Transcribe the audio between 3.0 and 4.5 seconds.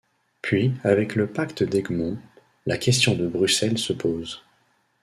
de Bruxelles se pose.